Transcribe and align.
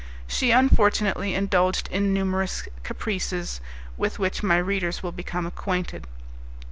She 0.25 0.49
unfortunately 0.49 1.35
indulged 1.35 1.87
in 1.89 2.11
numerous 2.11 2.67
caprices 2.81 3.61
with 3.97 4.17
which 4.17 4.41
my 4.41 4.57
readers 4.57 5.03
will 5.03 5.11
become 5.11 5.45
acquainted. 5.45 6.07